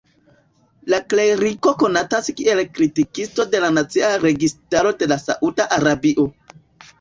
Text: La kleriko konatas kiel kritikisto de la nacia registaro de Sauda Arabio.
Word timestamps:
La 0.93 0.99
kleriko 1.13 1.73
konatas 1.83 2.29
kiel 2.39 2.61
kritikisto 2.77 3.45
de 3.53 3.61
la 3.65 3.69
nacia 3.75 4.09
registaro 4.25 4.95
de 5.05 5.11
Sauda 5.27 5.69
Arabio. 5.79 6.27